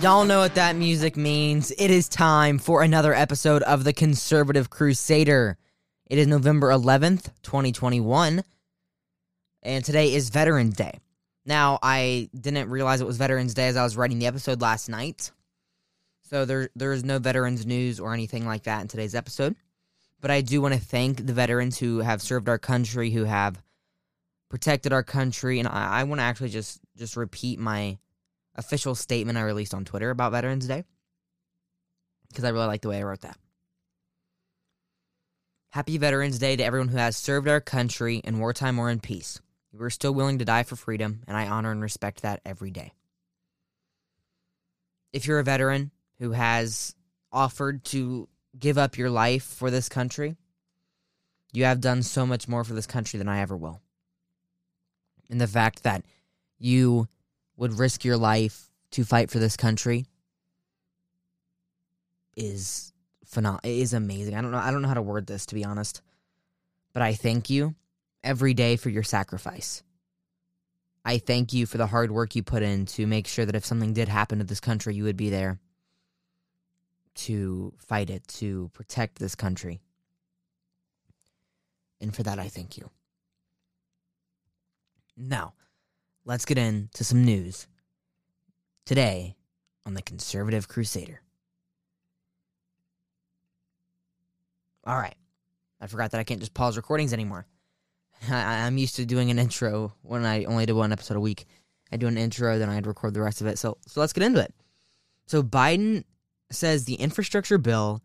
[0.00, 1.72] Y'all know what that music means.
[1.72, 5.58] It is time for another episode of The Conservative Crusader.
[6.06, 8.44] It is November 11th, 2021,
[9.64, 11.00] and today is Veterans Day.
[11.44, 14.88] Now, I didn't realize it was Veterans Day as I was writing the episode last
[14.88, 15.32] night.
[16.30, 19.56] So there there is no veterans news or anything like that in today's episode.
[20.20, 23.60] But I do want to thank the veterans who have served our country, who have
[24.48, 27.98] protected our country, and I, I want to actually just just repeat my
[28.58, 30.84] official statement I released on Twitter about Veterans Day
[32.28, 33.38] because I really like the way I wrote that.
[35.70, 39.40] Happy Veterans Day to everyone who has served our country in wartime or in peace.
[39.72, 42.70] You are still willing to die for freedom, and I honor and respect that every
[42.70, 42.92] day.
[45.12, 46.94] If you're a veteran who has
[47.30, 48.28] offered to
[48.58, 50.36] give up your life for this country,
[51.52, 53.80] you have done so much more for this country than I ever will.
[55.30, 56.04] And the fact that
[56.58, 57.08] you
[57.58, 60.06] would risk your life to fight for this country
[62.36, 62.92] is
[63.26, 63.60] phenomenal.
[63.64, 64.34] Is amazing.
[64.34, 64.58] I don't know.
[64.58, 66.00] I don't know how to word this to be honest,
[66.94, 67.74] but I thank you
[68.24, 69.82] every day for your sacrifice.
[71.04, 73.66] I thank you for the hard work you put in to make sure that if
[73.66, 75.58] something did happen to this country, you would be there
[77.14, 79.80] to fight it, to protect this country.
[82.00, 82.90] And for that, I thank you.
[85.16, 85.54] Now,
[86.28, 87.66] let's get into some news
[88.84, 89.34] today
[89.86, 91.22] on the Conservative Crusader.
[94.86, 95.16] All right.
[95.80, 97.46] I forgot that I can't just pause recordings anymore.
[98.30, 101.46] I, am used to doing an intro when I only do one episode a week.
[101.90, 103.58] I do an intro, then I'd record the rest of it.
[103.58, 104.52] So, so let's get into it.
[105.26, 106.04] So Biden
[106.50, 108.02] says the infrastructure bill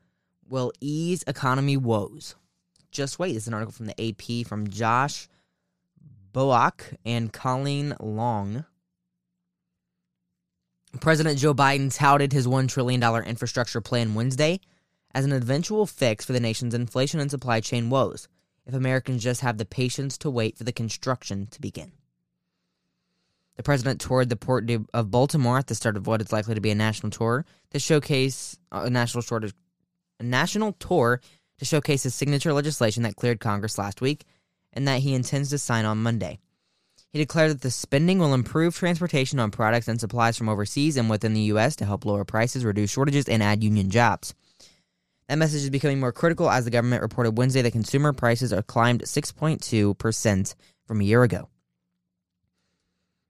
[0.48, 2.36] will ease economy woes.
[2.90, 3.34] Just wait.
[3.34, 5.28] This is an article from the AP from Josh
[6.34, 8.66] Boak and Colleen Long.
[11.00, 14.60] President Joe Biden touted his $1 trillion infrastructure plan Wednesday
[15.14, 18.28] as an eventual fix for the nation's inflation and supply chain woes
[18.66, 21.92] if Americans just have the patience to wait for the construction to begin.
[23.56, 26.62] The president toured the port of Baltimore at the start of what is likely to
[26.62, 29.54] be a national tour to showcase uh, a national to,
[30.20, 31.22] a national tour
[31.60, 34.26] to showcase his signature legislation that cleared Congress last week
[34.74, 36.40] and that he intends to sign on Monday.
[37.12, 41.10] He declared that the spending will improve transportation on products and supplies from overseas and
[41.10, 41.76] within the U.S.
[41.76, 44.34] to help lower prices, reduce shortages, and add union jobs.
[45.30, 48.64] That message is becoming more critical as the government reported Wednesday that consumer prices are
[48.64, 51.50] climbed 6.2% from a year ago.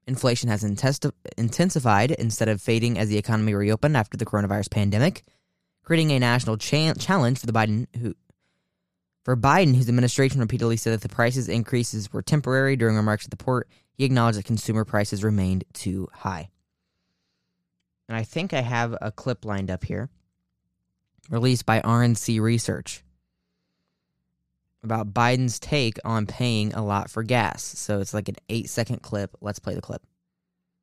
[0.06, 5.24] Inflation has intensified instead of fading as the economy reopened after the coronavirus pandemic,
[5.82, 8.14] creating a national cha- challenge for the Biden who
[9.24, 13.30] for Biden, whose administration repeatedly said that the prices increases were temporary during remarks at
[13.30, 16.50] the port, he acknowledged that consumer prices remained too high.
[18.06, 20.10] And I think I have a clip lined up here,
[21.30, 23.02] released by RNC Research,
[24.82, 27.62] about Biden's take on paying a lot for gas.
[27.62, 29.34] So it's like an eight second clip.
[29.40, 30.02] Let's play the clip.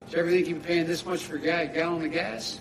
[0.07, 2.59] So everything you paying this much for a gallon of gas?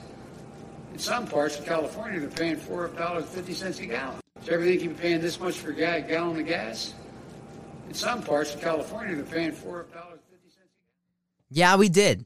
[0.92, 4.20] In some parts of California, they're paying $4.50 a gallon.
[4.42, 6.94] So everything you're paying this much for a gallon of gas?
[7.88, 10.18] In some parts of California, they're paying $4.50 a gallon.
[11.50, 12.24] Yeah, we did.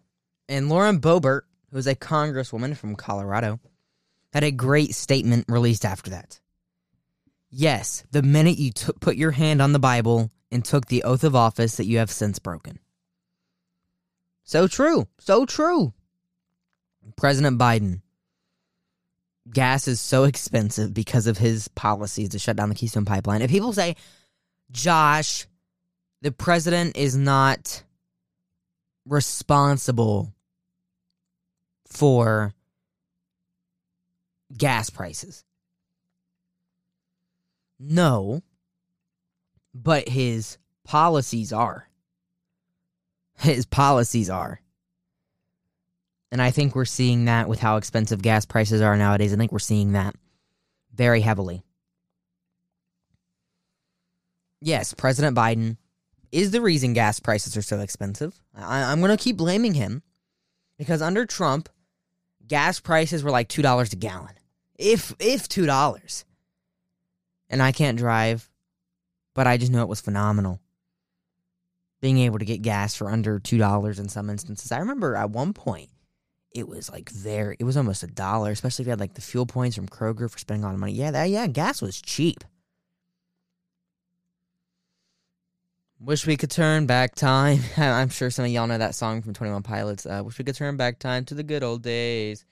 [0.48, 3.58] And Lauren Boebert, who is a congresswoman from Colorado,
[4.32, 6.40] had a great statement released after that.
[7.50, 11.24] Yes, the minute you t- put your hand on the Bible and took the oath
[11.24, 12.78] of office that you have since broken.
[14.44, 15.08] So true.
[15.18, 15.94] So true.
[17.16, 18.02] President Biden
[19.50, 23.42] gas is so expensive because of his policies to shut down the Keystone Pipeline.
[23.42, 23.96] If people say,
[24.70, 25.46] Josh,
[26.22, 27.82] the president is not
[29.06, 30.32] responsible
[31.86, 32.54] for
[34.56, 35.44] gas prices.
[37.78, 38.42] No,
[39.74, 41.88] but his policies are.
[43.38, 44.60] His policies are.
[46.34, 49.32] And I think we're seeing that with how expensive gas prices are nowadays.
[49.32, 50.16] I think we're seeing that
[50.92, 51.62] very heavily.
[54.60, 55.76] Yes, President Biden
[56.32, 58.36] is the reason gas prices are so expensive.
[58.52, 60.02] I, am going to keep blaming him
[60.76, 61.68] because under Trump,
[62.44, 64.34] gas prices were like $2 a gallon.
[64.76, 66.24] If if $2.
[67.48, 68.50] And I can't drive,
[69.34, 70.58] but I just know it was phenomenal.
[72.00, 74.72] Being able to get gas for under $2 in some instances.
[74.72, 75.90] I remember at one point
[76.54, 77.56] it was like there.
[77.58, 80.30] It was almost a dollar, especially if you had like the fuel points from Kroger
[80.30, 80.92] for spending a lot of money.
[80.92, 82.44] Yeah, that yeah, gas was cheap.
[86.00, 87.60] Wish we could turn back time.
[87.76, 90.06] I'm sure some of y'all know that song from Twenty One Pilots.
[90.06, 92.44] Uh, Wish we could turn back time to the good old days.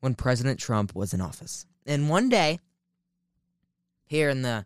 [0.00, 1.66] when President Trump was in office.
[1.86, 2.60] And one day,
[4.06, 4.64] here in the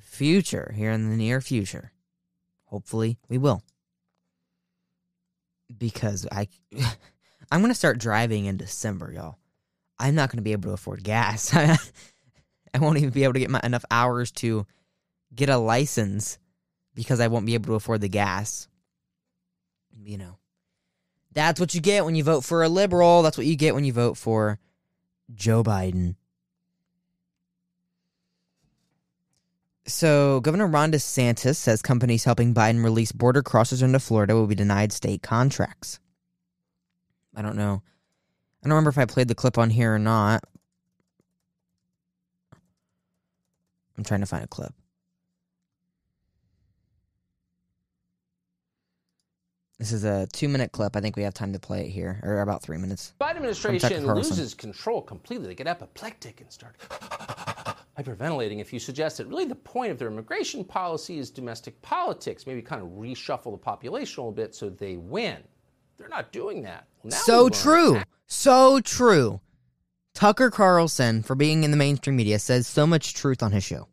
[0.00, 1.92] future, here in the near future,
[2.66, 3.62] hopefully we will.
[5.76, 6.48] Because I
[7.50, 9.38] I'm going to start driving in December, y'all.
[9.98, 11.54] I'm not going to be able to afford gas.
[12.74, 14.66] I won't even be able to get my, enough hours to
[15.34, 16.38] get a license
[16.94, 18.68] because I won't be able to afford the gas.
[20.02, 20.38] You know,
[21.32, 23.22] that's what you get when you vote for a liberal.
[23.22, 24.58] That's what you get when you vote for
[25.34, 26.16] Joe Biden.
[29.88, 34.56] So, Governor Ron DeSantis says companies helping Biden release border crossers into Florida will be
[34.56, 36.00] denied state contracts.
[37.36, 37.82] I don't know.
[38.64, 40.42] I don't remember if I played the clip on here or not.
[43.96, 44.72] I'm trying to find a clip.
[49.78, 50.96] This is a two minute clip.
[50.96, 53.12] I think we have time to play it here, or about three minutes.
[53.20, 55.48] Biden administration loses control completely.
[55.48, 56.76] They get apoplectic and start
[57.98, 62.46] hyperventilating if you suggest that really the point of their immigration policy is domestic politics,
[62.46, 65.42] maybe kind of reshuffle the population a little bit so they win.
[65.98, 66.86] They're not doing that.
[67.04, 68.02] Now so true.
[68.26, 69.40] So true.
[70.14, 73.88] Tucker Carlson, for being in the mainstream media, says so much truth on his show.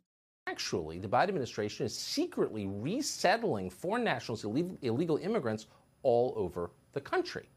[0.46, 5.66] Actually, the Biden administration is secretly resettling foreign nationals, illegal, illegal immigrants
[6.02, 7.48] all over the country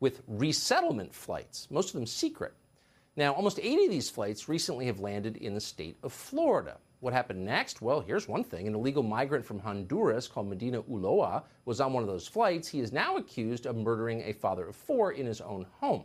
[0.00, 2.52] with resettlement flights, most of them secret.
[3.16, 6.78] Now, almost 80 of these flights recently have landed in the state of Florida.
[7.04, 7.82] What happened next?
[7.82, 8.66] Well, here's one thing.
[8.66, 12.66] An illegal migrant from Honduras called Medina Ulloa was on one of those flights.
[12.66, 16.04] He is now accused of murdering a father of four in his own home.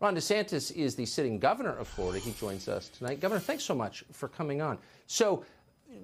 [0.00, 2.20] Ron DeSantis is the sitting governor of Florida.
[2.20, 3.20] He joins us tonight.
[3.20, 4.78] Governor, thanks so much for coming on.
[5.08, 5.44] So,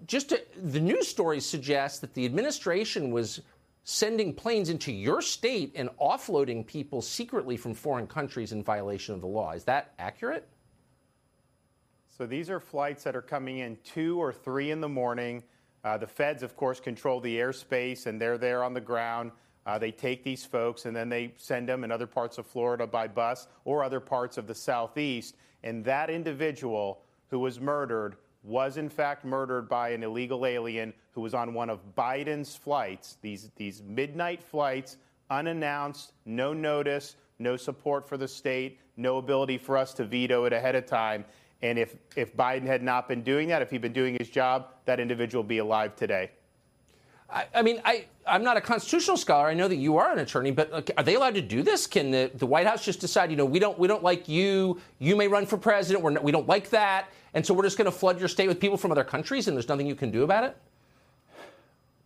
[0.07, 3.41] just to, the news stories suggest that the administration was
[3.85, 9.23] sending planes into your state and offloading people secretly from foreign countries in violation of
[9.23, 9.53] the law.
[9.53, 10.47] Is that accurate?
[12.17, 15.43] So these are flights that are coming in two or three in the morning.
[15.83, 19.33] Uh, the feds, of course, control the airspace, and they're there on the ground.
[19.67, 22.87] Uh, they take these folks and then they send them in other parts of Florida
[22.87, 25.35] by bus or other parts of the southeast.
[25.65, 27.01] And that individual
[27.31, 31.71] who was murdered was in fact murdered by an illegal alien who was on one
[31.71, 34.99] of Biden's flights, these, these midnight flights,
[35.31, 40.53] unannounced, no notice, no support for the state, no ability for us to veto it
[40.53, 41.25] ahead of time.
[41.65, 44.67] And if, if Biden had not been doing that, if he'd been doing his job,
[44.85, 46.31] that individual would be alive today.
[47.31, 49.47] I, I mean, I, I'm not a constitutional scholar.
[49.47, 51.87] I know that you are an attorney, but are they allowed to do this?
[51.87, 54.79] Can the, the White House just decide, you know, we don't, we don't like you,
[54.99, 57.79] you may run for president, we're not, we don't like that, and so we're just
[57.79, 60.11] going to flood your state with people from other countries and there's nothing you can
[60.11, 60.55] do about it?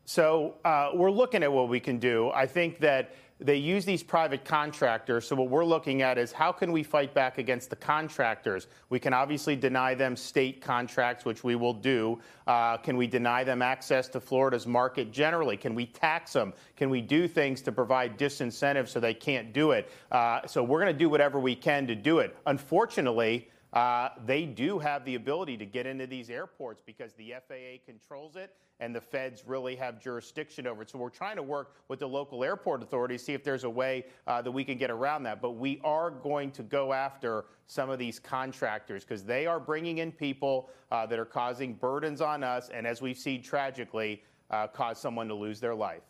[0.05, 2.31] So uh, we're looking at what we can do.
[2.31, 5.27] I think that they use these private contractors.
[5.27, 8.67] So what we're looking at is how can we fight back against the contractors?
[8.91, 12.19] We can obviously deny them state contracts, which we will do.
[12.47, 15.57] Uh, can we deny them access to Florida's market generally?
[15.57, 16.53] Can we tax them?
[16.77, 19.91] Can we do things to provide disincentives so they can't do it?
[20.11, 22.37] Uh, so we're going to do whatever we can to do it.
[22.47, 23.49] Unfortunately.
[23.71, 28.35] Uh, they do have the ability to get into these airports because the FAA controls
[28.35, 30.91] it and the feds really have jurisdiction over it.
[30.91, 34.07] So we're trying to work with the local airport authorities, see if there's a way
[34.27, 35.43] uh, that we can get around that.
[35.43, 39.99] But we are going to go after some of these contractors because they are bringing
[39.99, 44.67] in people uh, that are causing burdens on us, and as we've seen tragically, uh,
[44.67, 46.03] cause someone to lose their life.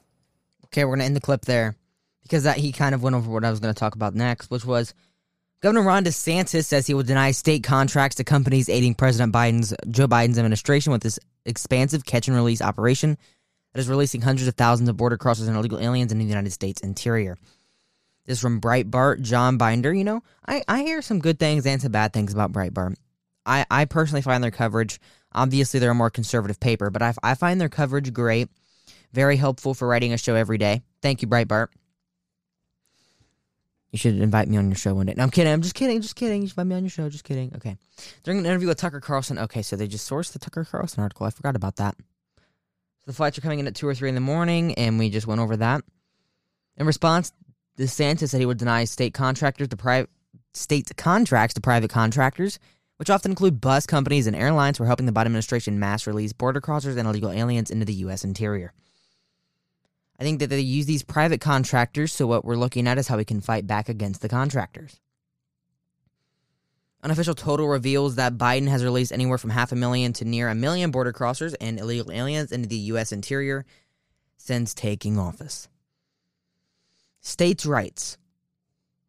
[0.66, 1.76] Okay, we're going to end the clip there
[2.22, 4.50] because that he kind of went over what I was going to talk about next,
[4.50, 4.94] which was
[5.60, 10.06] Governor Ron DeSantis says he will deny state contracts to companies aiding President Biden's Joe
[10.06, 13.18] Biden's administration with this expansive catch and release operation
[13.72, 16.52] that is releasing hundreds of thousands of border crossers and illegal aliens in the United
[16.52, 17.36] States interior.
[18.24, 19.92] This is from Breitbart, John Binder.
[19.92, 22.94] You know, I, I hear some good things and some bad things about Breitbart.
[23.44, 25.00] I, I personally find their coverage,
[25.32, 28.48] obviously, they're a more conservative paper, but I, I find their coverage great,
[29.12, 30.82] very helpful for writing a show every day.
[31.02, 31.68] Thank you, Breitbart.
[33.90, 35.14] You should invite me on your show one day.
[35.16, 35.52] No, I'm kidding.
[35.52, 36.00] I'm just kidding.
[36.02, 36.42] Just kidding.
[36.42, 37.08] You should invite me on your show.
[37.08, 37.52] Just kidding.
[37.56, 37.78] Okay.
[38.22, 39.38] During an interview with Tucker Carlson.
[39.38, 41.26] Okay, so they just sourced the Tucker Carlson article.
[41.26, 41.94] I forgot about that.
[42.36, 45.08] So the flights are coming in at 2 or 3 in the morning, and we
[45.08, 45.82] just went over that.
[46.76, 47.32] In response,
[47.78, 50.10] DeSantis said he would deny state contractors to private
[50.52, 52.58] state contracts to private contractors,
[52.98, 56.32] which often include bus companies and airlines who are helping the Biden administration mass release
[56.32, 58.24] border crossers and illegal aliens into the U.S.
[58.24, 58.72] interior.
[60.18, 63.16] I think that they use these private contractors, so what we're looking at is how
[63.16, 65.00] we can fight back against the contractors.
[67.04, 70.54] Unofficial total reveals that Biden has released anywhere from half a million to near a
[70.54, 73.12] million border crossers and illegal aliens into the U.S.
[73.12, 73.64] interior
[74.36, 75.68] since taking office.
[77.20, 78.18] States' rights.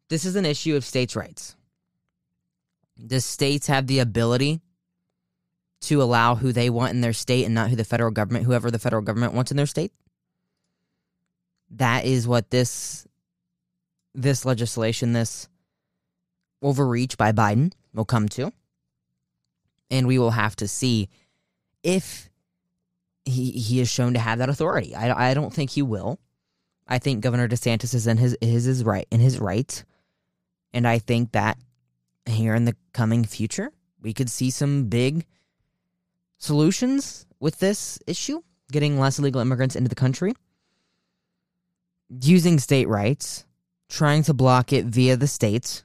[0.08, 1.56] This is an issue of states' rights.
[2.96, 4.60] the states have the ability
[5.80, 8.70] to allow who they want in their state and not who the federal government, whoever
[8.70, 9.92] the federal government wants in their state.
[11.70, 13.06] That is what this
[14.14, 15.48] this legislation, this
[16.62, 18.52] overreach by Biden will come to.
[19.90, 21.08] And we will have to see
[21.82, 22.28] if
[23.24, 24.94] he he is shown to have that authority.
[24.94, 26.18] I, I don't think he will.
[26.86, 29.84] I think Governor DeSantis is in his is his right in his right,
[30.72, 31.58] and I think that
[32.26, 35.26] here in the coming future we could see some big
[36.38, 40.32] solutions with this issue, getting less illegal immigrants into the country,
[42.10, 43.44] using state rights,
[43.88, 45.84] trying to block it via the states,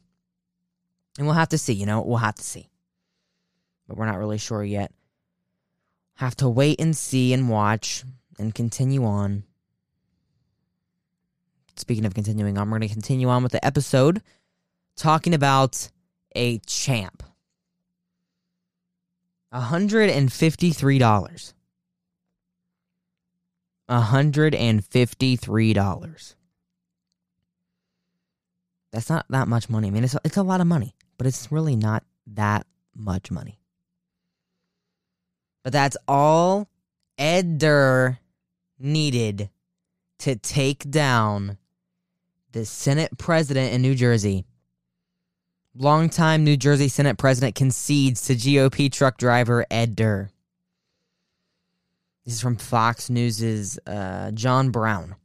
[1.17, 1.73] and we'll have to see.
[1.73, 2.69] You know, we'll have to see,
[3.87, 4.91] but we're not really sure yet
[6.15, 8.05] have to wait and see and watch
[8.39, 9.43] and continue on.
[11.75, 14.21] Speaking of continuing on, we're going to continue on with the episode
[14.95, 15.89] talking about
[16.35, 17.21] a champ.
[19.53, 21.53] $153.
[23.89, 26.35] $153.
[28.91, 29.87] That's not that much money.
[29.87, 32.65] I mean, it's, it's a lot of money, but it's really not that
[32.95, 33.59] much money.
[35.63, 36.69] But that's all
[37.17, 38.19] Ed Durr
[38.79, 39.49] needed
[40.19, 41.57] to take down
[42.51, 44.45] the Senate president in New Jersey.
[45.77, 50.29] Longtime New Jersey Senate president concedes to GOP truck driver Ed Durr.
[52.25, 55.15] This is from Fox News's uh, John Brown.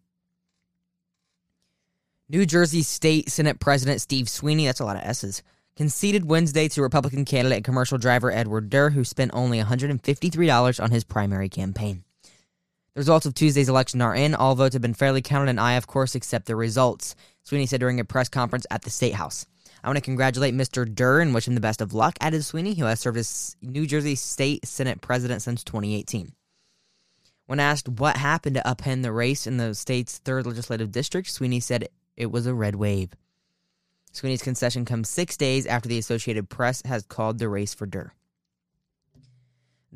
[2.28, 5.42] New Jersey State Senate President Steve Sweeney, that's a lot of S's,
[5.76, 10.90] conceded Wednesday to Republican candidate and commercial driver Edward Durr, who spent only $153 on
[10.90, 12.04] his primary campaign.
[12.23, 14.35] The results of Tuesday's election are in.
[14.35, 17.80] All votes have been fairly counted, and I, of course, accept the results, Sweeney said
[17.80, 19.47] during a press conference at the State House.
[19.83, 20.92] I want to congratulate Mr.
[20.92, 23.87] Durr and wish him the best of luck, added Sweeney, who has served as New
[23.87, 26.33] Jersey State Senate President since 2018.
[27.50, 31.59] When asked what happened to upend the race in the state's third legislative district, Sweeney
[31.59, 33.12] said it was a red wave.
[34.12, 38.14] Sweeney's concession comes six days after the Associated Press has called the race for Durr.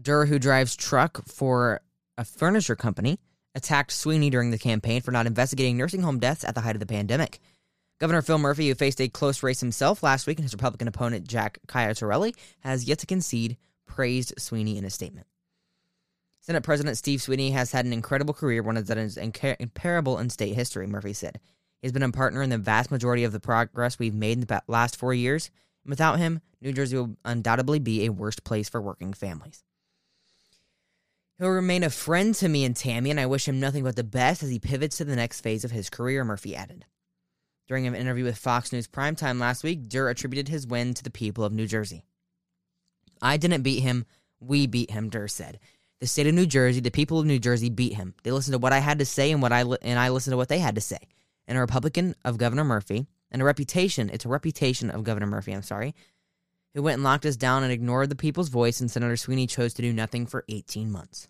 [0.02, 1.80] Durr, who drives truck for
[2.18, 3.20] a furniture company,
[3.54, 6.80] attacked Sweeney during the campaign for not investigating nursing home deaths at the height of
[6.80, 7.38] the pandemic.
[8.00, 11.28] Governor Phil Murphy, who faced a close race himself last week, and his Republican opponent
[11.28, 13.56] Jack Ciattarelli, has yet to concede,
[13.86, 15.28] praised Sweeney in a statement.
[16.44, 20.54] Senate President Steve Sweeney has had an incredible career, one that is incomparable in state
[20.54, 21.40] history, Murphy said.
[21.80, 24.62] He's been a partner in the vast majority of the progress we've made in the
[24.68, 25.50] last four years.
[25.84, 29.64] And without him, New Jersey will undoubtedly be a worse place for working families.
[31.38, 34.04] He'll remain a friend to me and Tammy, and I wish him nothing but the
[34.04, 36.84] best as he pivots to the next phase of his career, Murphy added.
[37.68, 41.10] During an interview with Fox News Primetime last week, Durr attributed his win to the
[41.10, 42.04] people of New Jersey.
[43.22, 44.04] I didn't beat him,
[44.40, 45.58] we beat him, Durr said.
[46.04, 48.12] The state of New Jersey, the people of New Jersey beat him.
[48.24, 50.32] They listened to what I had to say and what I li- and I listened
[50.32, 50.98] to what they had to say
[51.46, 55.52] and a Republican of Governor Murphy, and a reputation, it's a reputation of Governor Murphy,
[55.52, 55.94] I'm sorry,
[56.74, 59.72] who went and locked us down and ignored the people's voice, and Senator Sweeney chose
[59.74, 61.26] to do nothing for 18 months.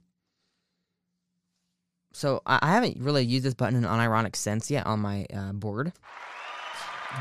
[2.12, 5.52] So I haven't really used this button in an unironic sense yet on my uh,
[5.52, 5.92] board.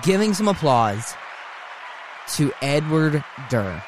[0.01, 1.15] Giving some applause
[2.33, 3.83] to Edward Durr.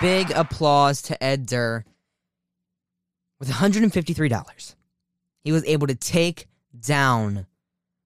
[0.00, 1.84] Big applause to Ed Durr
[3.38, 4.74] with $153,
[5.42, 6.48] he was able to take
[6.78, 7.46] down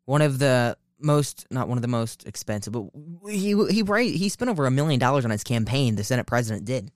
[0.04, 2.86] one of the most not one of the most expensive, but
[3.28, 3.82] he he
[4.16, 5.94] he spent over a million dollars on his campaign.
[5.94, 6.90] The Senate president did.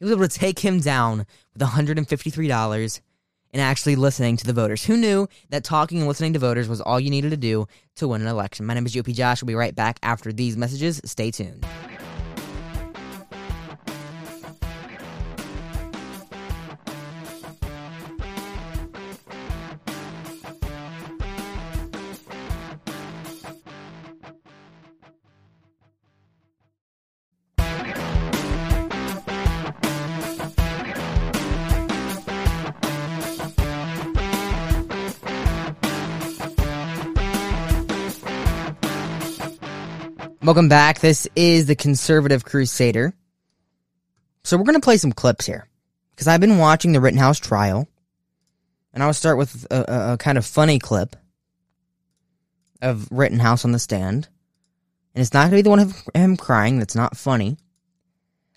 [0.00, 3.00] He was able to take him down with $153
[3.52, 4.84] and actually listening to the voters.
[4.84, 8.08] Who knew that talking and listening to voters was all you needed to do to
[8.08, 8.66] win an election?
[8.66, 9.40] My name is GOP Josh.
[9.40, 11.00] We'll be right back after these messages.
[11.04, 11.64] Stay tuned.
[40.44, 41.00] Welcome back.
[41.00, 43.14] This is the Conservative Crusader.
[44.42, 45.66] So we're going to play some clips here
[46.10, 47.88] because I've been watching the Rittenhouse trial,
[48.92, 51.16] and I'll start with a, a, kind of funny clip
[52.82, 54.28] of Rittenhouse on the stand,
[55.14, 56.78] and it's not going to be the one of him crying.
[56.78, 57.56] That's not funny.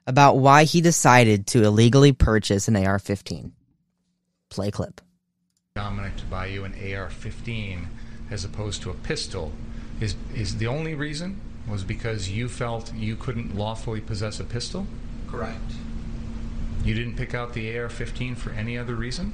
[0.05, 3.51] About why he decided to illegally purchase an AR-15.
[4.49, 4.99] Play clip.
[5.77, 7.85] Dominic to buy you an AR-15
[8.29, 9.53] as opposed to a pistol
[10.01, 14.87] is is the only reason was because you felt you couldn't lawfully possess a pistol?
[15.29, 15.73] Correct.
[16.83, 19.33] You didn't pick out the AR-15 for any other reason?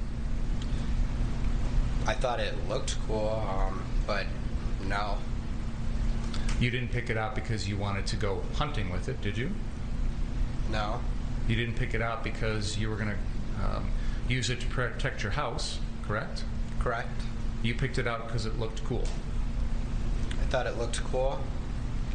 [2.06, 4.26] I thought it looked cool, um, but
[4.86, 5.18] no.
[6.60, 9.50] You didn't pick it out because you wanted to go hunting with it, did you?
[10.70, 11.00] No.
[11.48, 13.90] You didn't pick it out because you were going to um,
[14.28, 16.44] use it to protect your house, correct?
[16.80, 17.22] Correct.
[17.62, 19.04] You picked it out because it looked cool.
[20.32, 21.40] I thought it looked cool.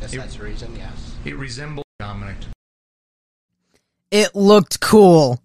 [0.02, 1.16] Guess It- that's the reason, yes.
[1.26, 2.38] It resembled Dominic.
[4.12, 5.42] It looked cool.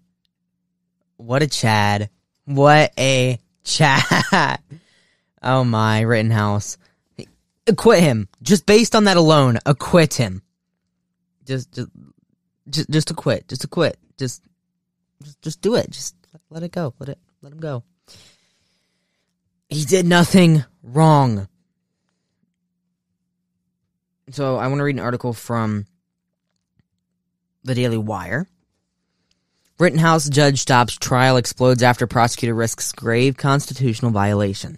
[1.17, 2.09] What a Chad.
[2.45, 4.59] What a Chad.
[5.47, 6.75] Oh my, Rittenhouse.
[7.67, 8.27] Acquit him.
[8.41, 10.41] Just based on that alone, acquit him.
[11.45, 11.89] Just, just,
[12.67, 13.47] just, just acquit.
[13.47, 13.99] Just acquit.
[14.17, 14.41] Just,
[15.21, 15.91] just, just do it.
[15.91, 16.95] Just let, let it go.
[16.97, 17.83] Let it, let him go.
[19.69, 21.47] He did nothing wrong.
[24.31, 25.85] So I want to read an article from
[27.63, 28.47] the Daily Wire.
[29.77, 34.77] Rittenhouse judge stops trial explodes after prosecutor risks grave constitutional violation.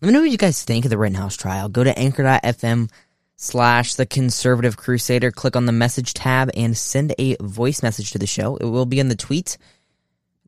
[0.00, 1.68] Let me know what you guys think of the Rittenhouse trial.
[1.68, 2.90] Go to anchor.fm
[3.36, 8.18] slash the conservative crusader, click on the message tab, and send a voice message to
[8.18, 8.56] the show.
[8.56, 9.58] It will be in the tweet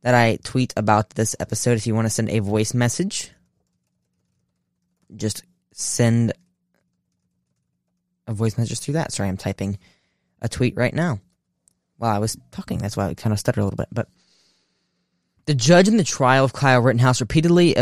[0.03, 1.79] that I tweet about this episode.
[1.79, 3.31] If you want to send a voice message,
[5.15, 6.33] just send
[8.31, 9.13] a voice message through that.
[9.13, 9.79] Sorry, I'm typing
[10.41, 11.21] a tweet right now
[11.99, 12.79] while I was talking.
[12.79, 13.89] That's why I kind of stuttered a little bit.
[13.93, 14.09] But
[15.47, 17.77] the judge in the trial of Kyle Rittenhouse repeatedly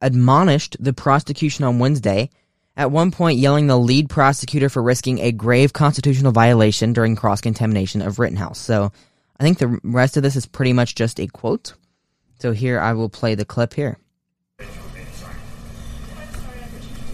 [0.00, 2.30] admonished the prosecution on Wednesday,
[2.76, 7.40] at one point yelling the lead prosecutor for risking a grave constitutional violation during cross
[7.40, 8.58] contamination of Rittenhouse.
[8.58, 8.92] So
[9.38, 11.74] I think the rest of this is pretty much just a quote.
[12.38, 13.98] So here I will play the clip here.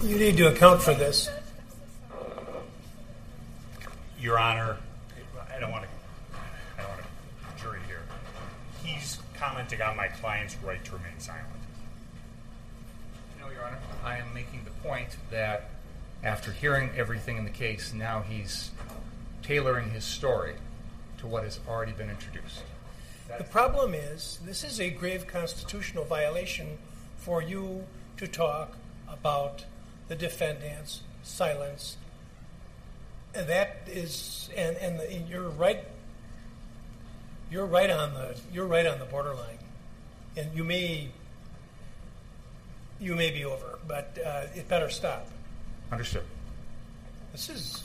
[0.02, 1.28] You need to account for this.
[4.26, 4.76] Your Honor,
[5.54, 5.90] I don't want to.
[6.76, 8.00] I don't want to jury here.
[8.82, 11.46] He's commenting on my client's right to remain silent.
[13.40, 13.78] No, Your Honor.
[14.04, 15.70] I am making the point that
[16.24, 18.72] after hearing everything in the case, now he's
[19.44, 20.54] tailoring his story
[21.18, 22.64] to what has already been introduced.
[23.38, 26.78] The problem is, this is a grave constitutional violation
[27.16, 27.84] for you
[28.16, 28.72] to talk
[29.08, 29.66] about
[30.08, 31.96] the defendant's silence.
[33.36, 35.80] And that is, and, and the- you're right.
[37.50, 38.36] You're right on the.
[38.52, 39.58] You're right on the borderline,
[40.36, 41.08] and you may.
[42.98, 45.28] You may be over, but uh, it better stop.
[45.92, 46.24] Understood.
[47.32, 47.84] This is.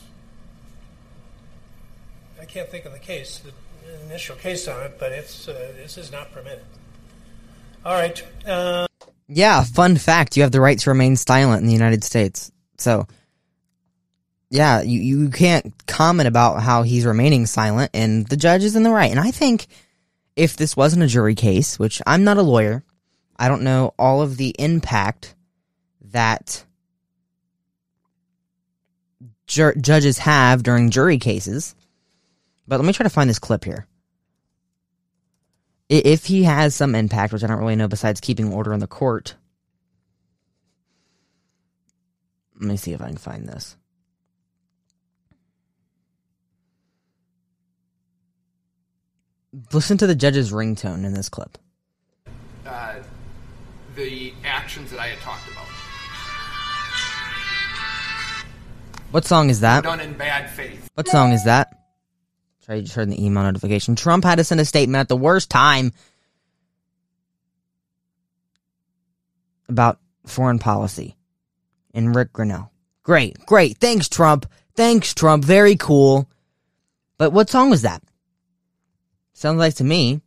[2.41, 5.97] I can't think of the case, the initial case on it, but it's uh, this
[5.97, 6.63] is not permitted.
[7.85, 8.23] All right.
[8.47, 8.87] Uh,
[9.27, 12.51] Yeah, fun fact: you have the right to remain silent in the United States.
[12.77, 13.05] So,
[14.51, 18.83] yeah, you you can't comment about how he's remaining silent, and the judge is in
[18.83, 19.09] the right.
[19.09, 19.67] And I think
[20.35, 22.83] if this wasn't a jury case, which I'm not a lawyer,
[23.37, 25.35] I don't know all of the impact
[26.11, 26.65] that
[29.47, 31.73] ju- judges have during jury cases.
[32.67, 33.87] But let me try to find this clip here.
[35.87, 38.87] If he has some impact, which I don't really know besides keeping order in the
[38.87, 39.35] court.
[42.55, 43.77] Let me see if I can find this.
[49.73, 51.57] Listen to the judge's ringtone in this clip.
[52.65, 52.95] uh,
[53.95, 55.65] the actions that I had talked about,
[59.11, 59.83] What song is that?
[59.83, 60.89] done in bad faith.
[60.95, 61.77] What song is that?
[62.61, 63.95] Sorry, you just heard the email notification.
[63.97, 65.91] Trump had to send a statement at the worst time
[69.67, 71.17] about foreign policy.
[71.93, 72.69] And Ric Grenell.
[73.03, 73.77] Great, great.
[73.79, 74.45] Thanks, Trump.
[74.75, 75.43] Thanks, Trump.
[75.43, 76.29] Very cool.
[77.17, 78.01] But what song was that?
[79.33, 80.21] Sounds like to me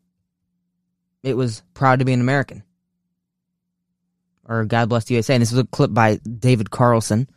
[1.24, 2.62] it was Proud to be an American.
[4.46, 5.34] Or God Bless the USA.
[5.34, 7.28] And this was a clip by David Carlson.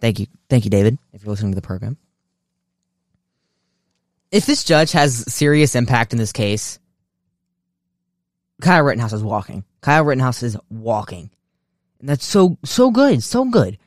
[0.00, 0.26] Thank you.
[0.50, 1.96] Thank you, David, if you're listening to the program.
[4.30, 6.78] If this judge has serious impact in this case,
[8.60, 9.64] Kyle Rittenhouse is walking.
[9.80, 11.30] Kyle Rittenhouse is walking.
[12.00, 13.22] And that's so, so good.
[13.22, 13.78] So good.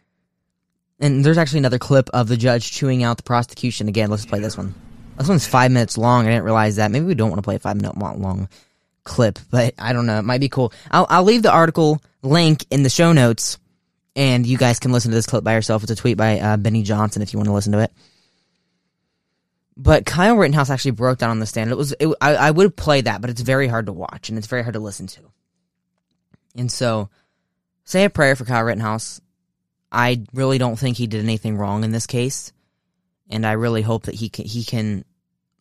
[0.99, 3.87] And there's actually another clip of the judge chewing out the prosecution.
[3.87, 4.73] Again, let's play this one.
[5.17, 6.25] This one's five minutes long.
[6.25, 6.91] I didn't realize that.
[6.91, 8.49] Maybe we don't want to play a five minute long
[9.03, 10.19] clip, but I don't know.
[10.19, 10.73] It might be cool.
[10.89, 13.57] I'll, I'll leave the article link in the show notes
[14.15, 15.83] and you guys can listen to this clip by yourself.
[15.83, 17.91] It's a tweet by uh, Benny Johnson if you want to listen to it.
[19.77, 21.71] But Kyle Rittenhouse actually broke down on the stand.
[21.71, 24.37] It was it, I, I would play that, but it's very hard to watch and
[24.37, 25.21] it's very hard to listen to.
[26.55, 27.09] And so
[27.85, 29.21] say a prayer for Kyle Rittenhouse.
[29.91, 32.53] I really don't think he did anything wrong in this case,
[33.31, 35.05] and I really hope that he can, he can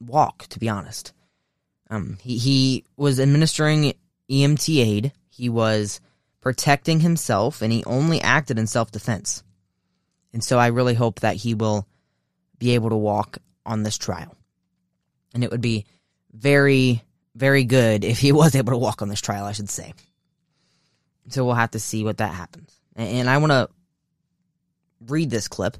[0.01, 0.47] walk.
[0.49, 1.13] To be honest,
[1.89, 3.95] um, he he was administering
[4.31, 5.13] EMT aid.
[5.29, 6.01] He was
[6.41, 9.43] protecting himself, and he only acted in self defense.
[10.33, 11.87] And so I really hope that he will
[12.59, 14.37] be able to walk on this trial.
[15.35, 15.87] And it would be
[16.33, 17.03] very,
[17.35, 19.95] very good if he was able to walk on this trial, I should say.
[21.29, 22.75] So we'll have to see what that happens.
[22.97, 23.69] And I want to
[25.07, 25.77] read this clip.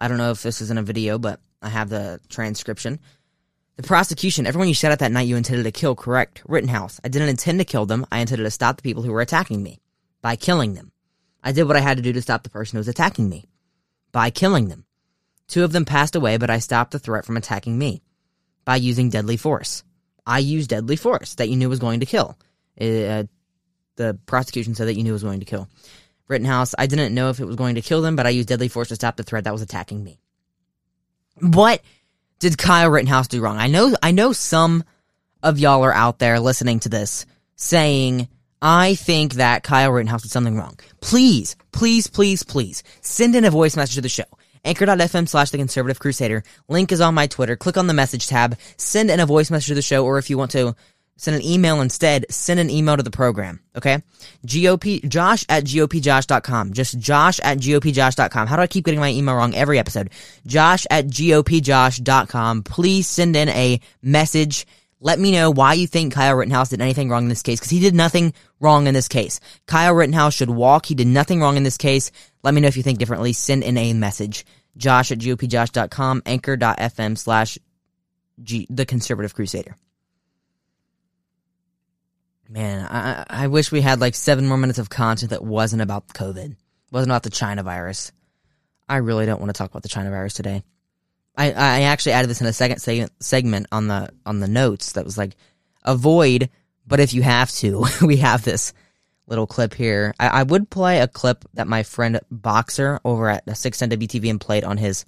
[0.00, 2.98] I don't know if this is in a video, but I have the transcription.
[3.76, 6.42] The prosecution, everyone you shot at that night you intended to kill, correct.
[6.46, 8.06] Rittenhouse, I didn't intend to kill them.
[8.10, 9.80] I intended to stop the people who were attacking me
[10.22, 10.92] by killing them.
[11.42, 13.48] I did what I had to do to stop the person who was attacking me
[14.12, 14.84] by killing them.
[15.48, 18.02] Two of them passed away, but I stopped the threat from attacking me
[18.64, 19.82] by using deadly force.
[20.26, 22.38] I used deadly force that you knew was going to kill.
[22.80, 23.24] Uh,
[23.96, 25.68] the prosecution said that you knew was going to kill.
[26.30, 28.68] Rittenhouse, I didn't know if it was going to kill them, but I used deadly
[28.68, 30.20] force to stop the threat that was attacking me.
[31.40, 31.82] What
[32.38, 33.58] did Kyle Rittenhouse do wrong?
[33.58, 34.84] I know I know some
[35.42, 38.28] of y'all are out there listening to this saying
[38.62, 40.78] I think that Kyle Rittenhouse did something wrong.
[41.00, 44.24] Please, please, please, please send in a voice message to the show.
[44.64, 46.42] Anchor.fm slash the conservative crusader.
[46.68, 47.56] Link is on my Twitter.
[47.56, 48.58] Click on the message tab.
[48.76, 50.76] Send in a voice message to the show, or if you want to
[51.22, 53.60] send an email instead, send an email to the program.
[53.76, 54.02] Okay?
[54.46, 56.72] GOP, Josh at GOPJosh.com.
[56.72, 58.46] Just Josh at GOPJosh.com.
[58.46, 60.10] How do I keep getting my email wrong every episode?
[60.46, 62.62] Josh at GOPJosh.com.
[62.62, 64.66] Please send in a message
[65.00, 67.70] let me know why you think Kyle Rittenhouse did anything wrong in this case, because
[67.70, 69.40] he did nothing wrong in this case.
[69.66, 70.86] Kyle Rittenhouse should walk.
[70.86, 72.10] He did nothing wrong in this case.
[72.42, 73.32] Let me know if you think differently.
[73.32, 74.44] Send in a message.
[74.76, 77.58] Josh at GOPJosh.com, anchor.fm slash
[78.38, 79.76] the conservative crusader.
[82.50, 86.08] Man, I, I wish we had like seven more minutes of content that wasn't about
[86.08, 86.56] COVID,
[86.90, 88.10] wasn't about the China virus.
[88.88, 90.64] I really don't want to talk about the China virus today.
[91.36, 95.04] I, I actually added this in a second segment on the on the notes that
[95.04, 95.36] was like
[95.84, 96.50] avoid,
[96.88, 98.72] but if you have to, we have this
[99.28, 100.12] little clip here.
[100.18, 104.64] I, I would play a clip that my friend Boxer over at 610 WTVN played
[104.64, 105.06] on his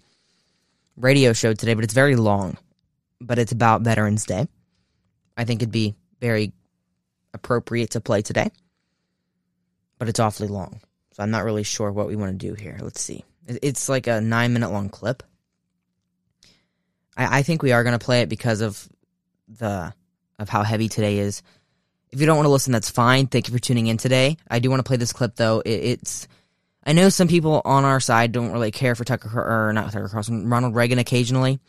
[0.96, 2.57] radio show today, but it's very long.
[3.20, 4.46] But it's about Veterans Day.
[5.37, 6.52] I think it'd be very
[7.35, 8.51] appropriate to play today,
[9.99, 10.81] but it's awfully long.
[11.12, 12.79] So I'm not really sure what we want to do here.
[12.81, 13.25] Let's see.
[13.47, 15.23] It's like a nine minute long clip.
[17.16, 18.88] I, I think we are going to play it because of
[19.49, 19.92] the
[20.38, 21.42] of how heavy today is.
[22.11, 23.27] If you don't want to listen, that's fine.
[23.27, 24.37] Thank you for tuning in today.
[24.49, 25.61] I do want to play this clip though.
[25.61, 26.29] It, it's
[26.85, 30.09] I know some people on our side don't really care for Tucker or not Tucker
[30.09, 31.61] Carlson, Ronald Reagan occasionally.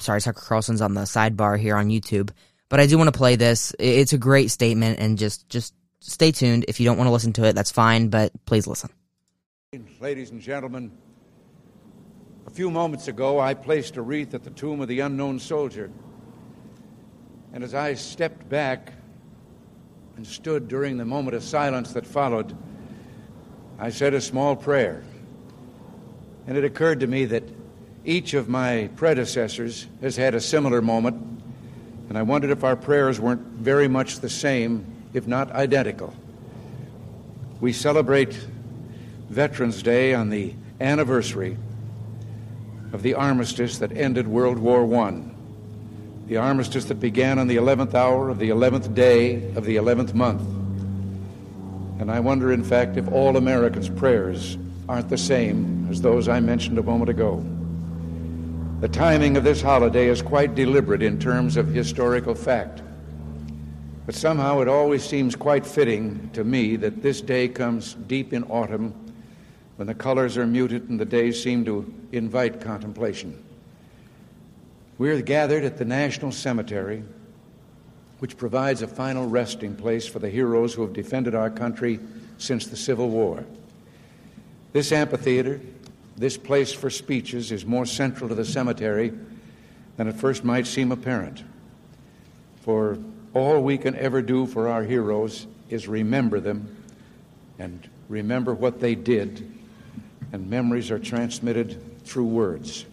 [0.00, 2.30] Sorry, Tucker Carlson's on the sidebar here on YouTube,
[2.68, 3.74] but I do want to play this.
[3.78, 6.64] It's a great statement, and just just stay tuned.
[6.68, 8.90] If you don't want to listen to it, that's fine, but please listen.
[10.00, 10.92] Ladies and gentlemen,
[12.46, 15.90] a few moments ago, I placed a wreath at the tomb of the unknown soldier.
[17.52, 18.92] And as I stepped back
[20.16, 22.56] and stood during the moment of silence that followed,
[23.78, 25.04] I said a small prayer.
[26.46, 27.44] And it occurred to me that
[28.04, 31.37] each of my predecessors has had a similar moment,
[32.08, 36.14] and I wondered if our prayers weren't very much the same, if not identical.
[37.60, 38.34] We celebrate
[39.28, 41.56] Veterans Day on the anniversary
[42.92, 45.22] of the armistice that ended World War I,
[46.26, 50.14] the armistice that began on the 11th hour of the 11th day of the 11th
[50.14, 50.42] month.
[52.00, 54.56] And I wonder, in fact, if all Americans' prayers
[54.88, 57.44] aren't the same as those I mentioned a moment ago.
[58.80, 62.80] The timing of this holiday is quite deliberate in terms of historical fact.
[64.06, 68.44] But somehow it always seems quite fitting to me that this day comes deep in
[68.44, 68.94] autumn
[69.74, 73.42] when the colors are muted and the days seem to invite contemplation.
[74.96, 77.02] We're gathered at the National Cemetery,
[78.20, 81.98] which provides a final resting place for the heroes who have defended our country
[82.38, 83.44] since the Civil War.
[84.72, 85.60] This amphitheater,
[86.18, 89.12] this place for speeches, is more central to the cemetery
[89.96, 91.42] than at first might seem apparent.
[92.62, 92.98] For
[93.34, 96.76] all we can ever do for our heroes is remember them
[97.58, 99.58] and remember what they did
[100.32, 102.84] and memories are transmitted through words.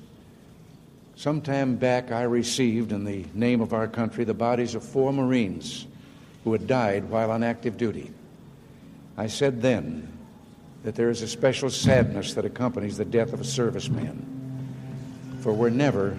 [1.16, 5.14] Some time back, I received, in the name of our country, the bodies of four
[5.14, 5.88] Marines
[6.44, 8.12] who had died while on active duty.
[9.18, 10.15] I said then
[10.86, 14.24] that there is a special sadness that accompanies the death of a serviceman,
[15.42, 16.16] for we're never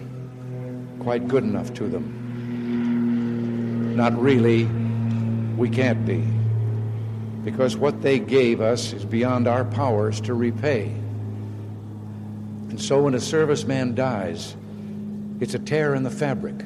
[0.99, 2.13] quite good enough to them.
[3.97, 4.65] Not really,
[5.57, 6.25] we can't be.
[7.47, 10.87] because what they gave us is beyond our powers to repay.
[12.71, 14.57] And so when a serviceman dies,
[15.39, 16.61] it's a tear in the fabric,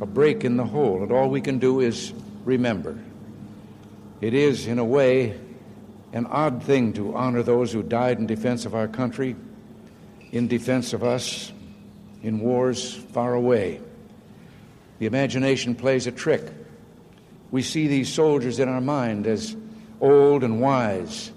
[0.00, 2.12] a break in the whole, and all we can do is
[2.44, 2.96] remember.
[4.20, 5.40] It is, in a way,
[6.16, 9.36] an odd thing to honor those who died in defense of our country,
[10.32, 11.52] in defense of us,
[12.22, 13.82] in wars far away.
[14.98, 16.42] The imagination plays a trick.
[17.50, 19.54] We see these soldiers in our mind as
[20.00, 21.32] old and wise.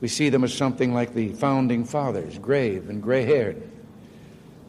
[0.00, 3.62] We see them as something like the founding fathers, grave and gray haired.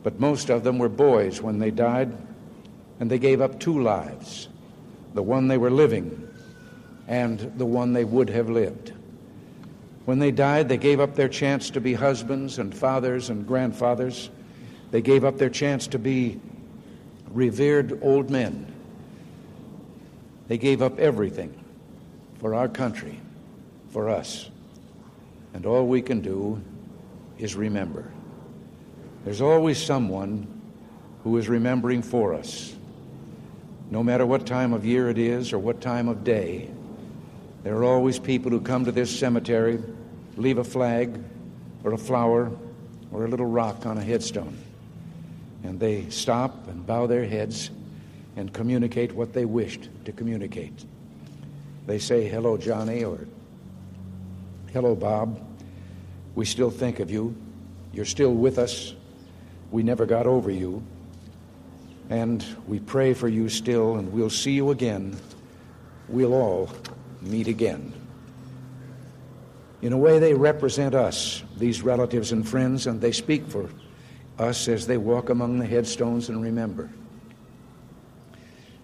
[0.04, 2.12] But most of them were boys when they died,
[3.00, 4.50] and they gave up two lives
[5.14, 6.28] the one they were living
[7.08, 8.92] and the one they would have lived.
[10.06, 14.30] When they died, they gave up their chance to be husbands and fathers and grandfathers.
[14.92, 16.40] They gave up their chance to be
[17.32, 18.72] revered old men.
[20.48, 21.54] They gave up everything
[22.40, 23.20] for our country,
[23.90, 24.50] for us.
[25.54, 26.62] And all we can do
[27.40, 28.12] is remember.
[29.24, 30.62] There's always someone
[31.24, 32.76] who is remembering for us.
[33.90, 36.70] No matter what time of year it is or what time of day,
[37.64, 39.82] there are always people who come to this cemetery,
[40.38, 41.22] leave a flag
[41.84, 42.52] or a flower
[43.12, 44.58] or a little rock on a headstone,
[45.64, 47.70] and they stop and bow their heads
[48.36, 50.86] and communicate what they wished to communicate.
[51.88, 53.20] They say, Hello, Johnny, or
[54.74, 55.40] Hello, Bob.
[56.36, 57.34] We still think of you.
[57.94, 58.94] You're still with us.
[59.72, 60.84] We never got over you.
[62.10, 65.18] And we pray for you still, and we'll see you again.
[66.10, 66.70] We'll all
[67.22, 67.94] meet again.
[69.86, 73.70] In a way, they represent us, these relatives and friends, and they speak for
[74.40, 76.90] us as they walk among the headstones and remember.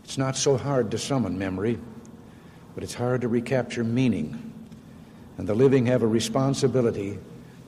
[0.04, 1.80] It's not so hard to summon memory,
[2.76, 4.54] but it's hard to recapture meaning.
[5.40, 7.18] And the living have a responsibility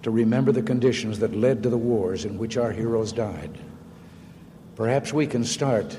[0.03, 3.57] to remember the conditions that led to the wars in which our heroes died.
[4.75, 5.97] Perhaps we can start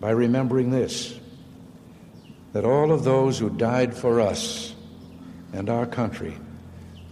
[0.00, 1.18] by remembering this
[2.52, 4.74] that all of those who died for us
[5.52, 6.36] and our country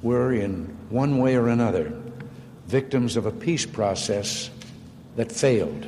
[0.03, 1.93] were, in one way or another,
[2.67, 4.51] victims of a peace process
[5.17, 5.87] that failed,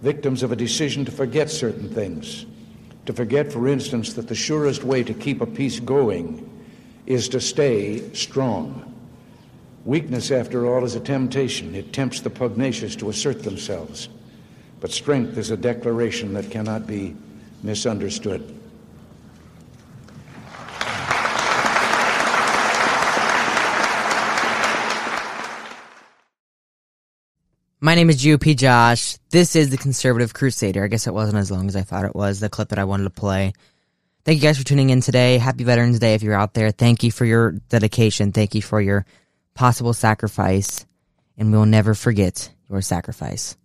[0.00, 2.46] victims of a decision to forget certain things,
[3.06, 6.48] to forget, for instance, that the surest way to keep a peace going
[7.06, 8.88] is to stay strong.
[9.84, 11.74] Weakness, after all, is a temptation.
[11.74, 14.08] It tempts the pugnacious to assert themselves.
[14.80, 17.16] But strength is a declaration that cannot be
[17.64, 18.61] misunderstood.
[27.84, 29.16] My name is GOP Josh.
[29.30, 30.84] This is the Conservative Crusader.
[30.84, 32.84] I guess it wasn't as long as I thought it was, the clip that I
[32.84, 33.54] wanted to play.
[34.24, 35.36] Thank you guys for tuning in today.
[35.38, 36.70] Happy Veterans Day if you're out there.
[36.70, 38.30] Thank you for your dedication.
[38.30, 39.04] Thank you for your
[39.54, 40.86] possible sacrifice.
[41.36, 43.56] And we'll never forget your sacrifice.